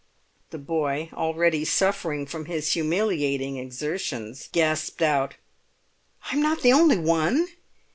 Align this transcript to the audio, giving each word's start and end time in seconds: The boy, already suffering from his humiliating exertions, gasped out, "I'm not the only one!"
The 0.49 0.57
boy, 0.57 1.11
already 1.13 1.63
suffering 1.63 2.25
from 2.25 2.45
his 2.45 2.71
humiliating 2.73 3.57
exertions, 3.57 4.49
gasped 4.51 5.03
out, 5.03 5.35
"I'm 6.31 6.41
not 6.41 6.63
the 6.63 6.73
only 6.73 6.97
one!" 6.97 7.47